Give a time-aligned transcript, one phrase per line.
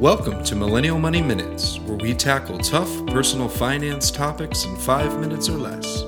[0.00, 5.50] Welcome to Millennial Money Minutes, where we tackle tough personal finance topics in five minutes
[5.50, 6.04] or less.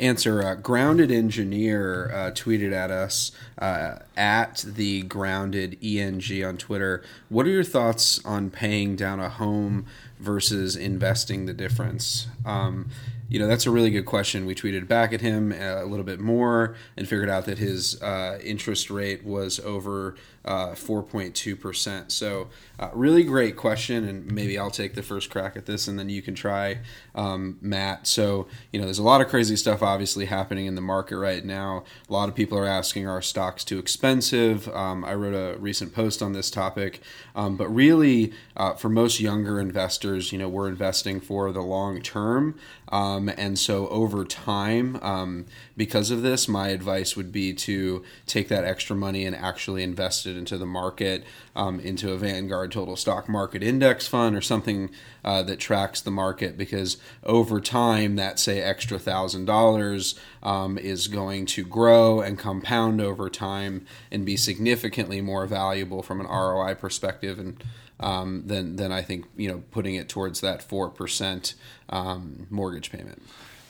[0.00, 0.42] answer.
[0.42, 7.02] Uh, grounded engineer uh, tweeted at us uh, at the grounded eng on Twitter.
[7.28, 9.86] What are your thoughts on paying down a home
[10.18, 12.26] versus investing the difference?
[12.44, 12.90] Um,
[13.32, 14.44] you know, that's a really good question.
[14.44, 18.00] We tweeted back at him uh, a little bit more and figured out that his
[18.02, 22.10] uh, interest rate was over uh, 4.2%.
[22.10, 24.06] So, uh, really great question.
[24.06, 26.80] And maybe I'll take the first crack at this and then you can try,
[27.14, 28.06] um, Matt.
[28.06, 31.44] So, you know, there's a lot of crazy stuff obviously happening in the market right
[31.44, 31.84] now.
[32.08, 34.68] A lot of people are asking are stocks too expensive?
[34.68, 37.00] Um, I wrote a recent post on this topic.
[37.34, 42.02] Um, but really, uh, for most younger investors, you know, we're investing for the long
[42.02, 42.58] term.
[42.88, 48.48] Um, and so over time, um, because of this, my advice would be to take
[48.48, 51.24] that extra money and actually invest it into the market,
[51.56, 54.90] um, into a Vanguard Total Stock Market Index fund or something
[55.24, 56.56] uh, that tracks the market.
[56.56, 63.00] Because over time, that say extra thousand dollars um, is going to grow and compound
[63.00, 67.62] over time and be significantly more valuable from an ROI perspective and
[68.02, 71.54] um, than than I think you know putting it towards that four percent
[71.88, 73.22] um, mortgage payment.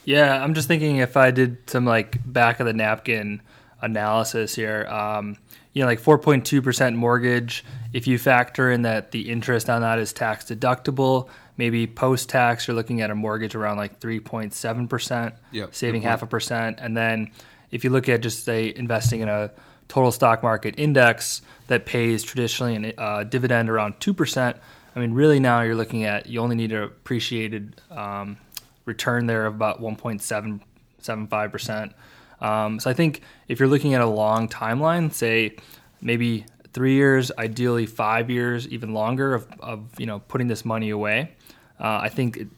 [0.05, 3.41] Yeah, I'm just thinking if I did some like back of the napkin
[3.80, 5.36] analysis here, um,
[5.72, 7.64] you know, like 4.2 percent mortgage.
[7.92, 12.66] If you factor in that the interest on that is tax deductible, maybe post tax
[12.66, 15.34] you're looking at a mortgage around like 3.7 percent,
[15.70, 17.30] saving half a percent, and then
[17.70, 19.50] if you look at just say investing in a
[19.88, 24.56] total stock market index that pays traditionally a uh, dividend around 2%.
[24.94, 28.36] I mean, really now you're looking at you only need an appreciated um,
[28.84, 31.93] return there of about 1.775%.
[32.41, 35.56] Um, so I think if you're looking at a long timeline, say
[36.00, 40.91] maybe three years, ideally five years, even longer of, of you know putting this money
[40.91, 41.32] away,
[41.81, 42.49] uh, I think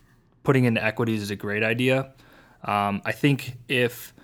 [0.43, 2.13] putting into equities is a great idea.
[2.65, 4.15] Um, I think if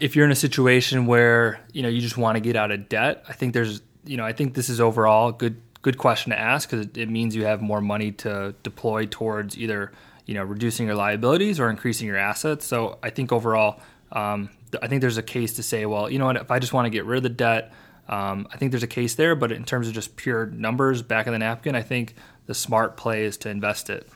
[0.00, 2.88] if you're in a situation where you know you just want to get out of
[2.88, 6.30] debt, I think there's you know I think this is overall a good good question
[6.30, 9.92] to ask because it, it, means you have more money to deploy towards either
[10.26, 12.66] you know reducing your liabilities or increasing your assets.
[12.66, 13.80] So I think overall,
[14.12, 14.50] um,
[14.82, 16.86] I think there's a case to say, well, you know what, if I just want
[16.86, 17.72] to get rid of the debt,
[18.08, 19.34] um, I think there's a case there.
[19.34, 22.14] But in terms of just pure numbers back of the napkin, I think
[22.46, 24.08] the smart play is to invest it.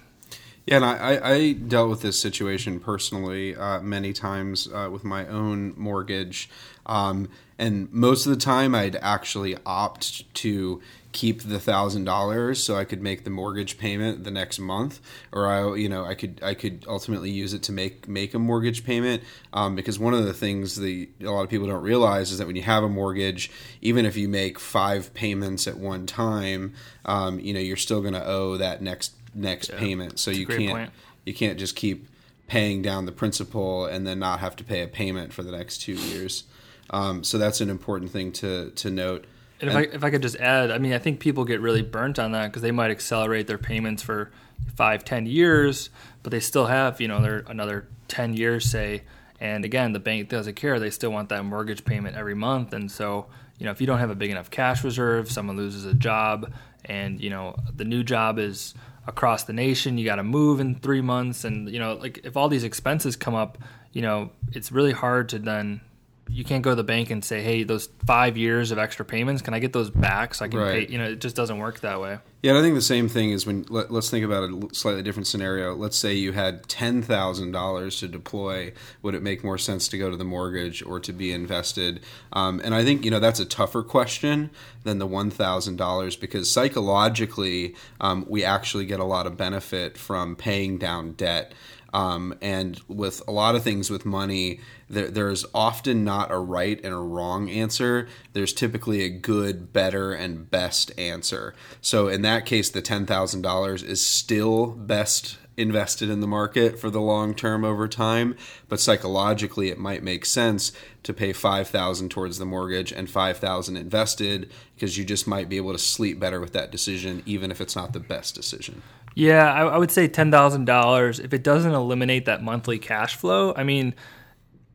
[0.66, 5.26] Yeah, and I, I, dealt with this situation personally uh, many times uh, with my
[5.26, 6.48] own mortgage.
[6.86, 10.80] Um, and most of the time, I'd actually opt to
[11.12, 15.00] keep the thousand dollars so I could make the mortgage payment the next month,
[15.32, 18.38] or I, you know, I could I could ultimately use it to make make a
[18.38, 19.22] mortgage payment.
[19.52, 22.46] Um, because one of the things that a lot of people don't realize is that
[22.46, 23.50] when you have a mortgage,
[23.82, 26.72] even if you make five payments at one time,
[27.04, 30.18] um, you know, you're still going to owe that next next yeah, payment.
[30.18, 30.90] So you can't point.
[31.24, 32.08] you can't just keep
[32.46, 35.78] paying down the principal and then not have to pay a payment for the next
[35.78, 36.44] two years.
[36.90, 39.26] Um, so that's an important thing to to note.
[39.60, 41.60] And if, and, I, if I could just add, I mean, I think people get
[41.60, 44.30] really burnt on that because they might accelerate their payments for
[44.74, 45.90] five, ten years,
[46.22, 49.02] but they still have, you know, they're another ten years, say.
[49.40, 52.72] And again, the bank doesn't care; they still want that mortgage payment every month.
[52.72, 53.26] And so,
[53.58, 56.52] you know, if you don't have a big enough cash reserve, someone loses a job,
[56.84, 58.74] and you know, the new job is
[59.06, 59.98] across the nation.
[59.98, 63.16] You got to move in three months, and you know, like if all these expenses
[63.16, 63.58] come up,
[63.92, 65.80] you know, it's really hard to then.
[66.28, 69.42] You can't go to the bank and say, "Hey, those five years of extra payments,
[69.42, 70.86] can I get those back so I can right.
[70.86, 72.18] pay?" You know, it just doesn't work that way.
[72.42, 75.26] Yeah, I think the same thing is when let, us think about a slightly different
[75.26, 75.74] scenario.
[75.74, 78.72] Let's say you had ten thousand dollars to deploy.
[79.00, 82.00] Would it make more sense to go to the mortgage or to be invested?
[82.34, 84.50] Um, and I think you know that's a tougher question
[84.82, 89.96] than the one thousand dollars because psychologically um, we actually get a lot of benefit
[89.96, 91.52] from paying down debt.
[91.94, 94.58] Um, and with a lot of things with money,
[94.90, 98.08] there, there's often not a right and a wrong answer.
[98.32, 101.54] There's typically a good, better, and best answer.
[101.80, 107.00] So in that case, the $10,000 is still best invested in the market for the
[107.00, 108.36] long term over time
[108.68, 110.72] but psychologically it might make sense
[111.04, 115.70] to pay 5000 towards the mortgage and 5000 invested because you just might be able
[115.70, 118.82] to sleep better with that decision even if it's not the best decision
[119.14, 121.20] yeah, I, I would say ten thousand dollars.
[121.20, 123.94] If it doesn't eliminate that monthly cash flow, I mean,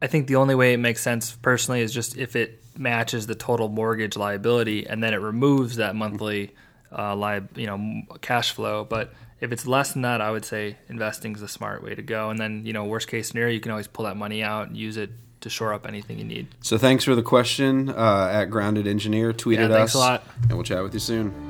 [0.02, 3.36] I think the only way it makes sense personally is just if it matches the
[3.36, 6.56] total mortgage liability, and then it removes that monthly
[6.98, 8.86] uh, live, you know, cash flow.
[8.86, 12.02] But if it's less than that, I would say investing is the smart way to
[12.02, 12.30] go.
[12.30, 14.78] And then, you know, worst case scenario, you can always pull that money out and
[14.78, 15.12] use it
[15.42, 16.48] to shore up anything you need.
[16.62, 19.32] So thanks for the question uh, at Grounded Engineer.
[19.34, 19.96] Tweeted Yeah, thanks us.
[19.96, 20.24] a lot.
[20.44, 21.49] And we'll chat with you soon.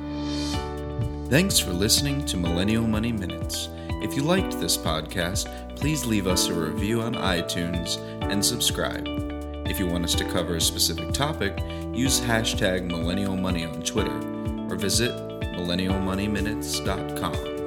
[1.30, 3.68] Thanks for listening to Millennial Money Minutes.
[4.02, 7.98] If you liked this podcast, please leave us a review on iTunes
[8.28, 9.04] and subscribe.
[9.64, 11.56] If you want us to cover a specific topic,
[11.94, 14.16] use hashtag Millennial Money on Twitter
[14.68, 17.59] or visit millennialmoneyminutes.com.